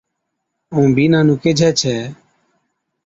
[0.73, 1.97] ائُون بِينڏا نُون ڪيهجَي ڇَي